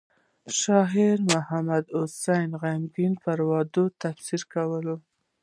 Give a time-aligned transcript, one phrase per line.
[0.59, 4.95] شاعر محمد حسين غمګين پر وعدو تبصره کوله.